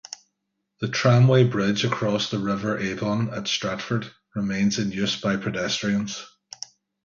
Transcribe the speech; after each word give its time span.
The 0.79 0.87
tramway 0.87 1.43
bridge 1.43 1.85
across 1.85 2.31
the 2.31 2.39
River 2.39 2.75
Avon 2.79 3.31
at 3.35 3.47
Stratford 3.47 4.11
remains 4.33 4.79
in 4.79 4.91
use 4.91 5.21
by 5.21 5.37
pedestrians. 5.37 6.25